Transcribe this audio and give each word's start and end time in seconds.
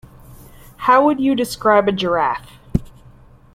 How 0.77 1.05
would 1.05 1.19
you 1.19 1.35
describe 1.35 1.87
a 1.87 1.91
giraffe? 1.91 2.53